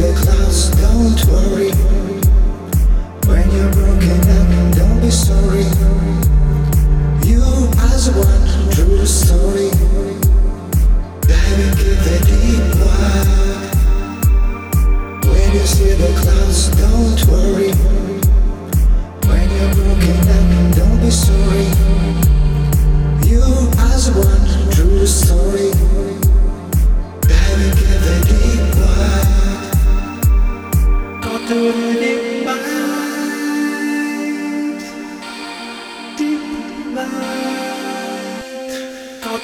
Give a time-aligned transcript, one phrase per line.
[0.00, 1.72] the clouds, don't worry.
[3.28, 5.64] When you're broken up, don't be sorry.
[7.28, 7.42] You
[7.84, 9.70] are the one true story.
[11.28, 13.74] Diving, give a deep wide.
[15.26, 17.72] When you see the clouds, don't worry.
[19.28, 22.29] When you're broken up, don't be sorry.
[31.60, 31.66] Go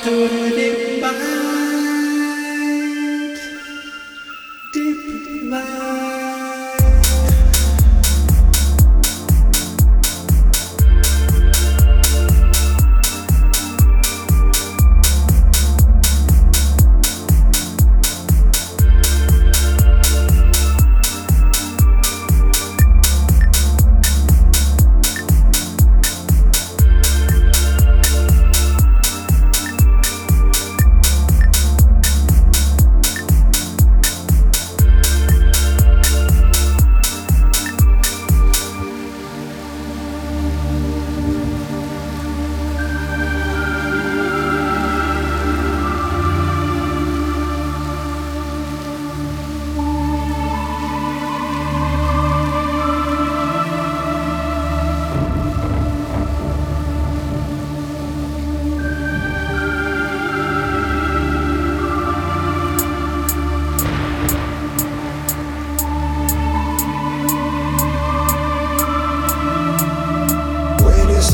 [0.04, 0.66] to the
[1.02, 1.55] deep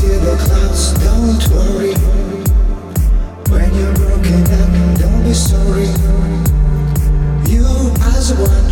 [0.03, 1.93] see the clouds, don't worry.
[3.51, 5.91] When you're broken up, don't be sorry.
[7.51, 7.65] You
[8.15, 8.62] as one